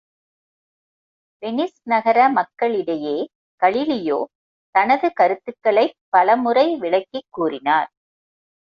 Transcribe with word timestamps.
Venice 1.43 1.77
நகர 1.83 2.29
மக்கள் 2.29 2.73
இடையே 2.73 3.15
கலீலியோ 3.61 4.19
தனது 4.75 5.07
கருத்துக்களைப் 5.13 5.97
பலமுறை 6.09 6.67
விளக்கிக் 6.79 7.31
கூறினார்! 7.31 7.89